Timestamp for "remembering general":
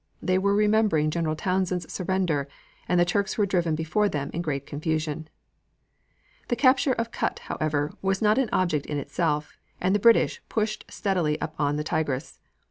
0.55-1.35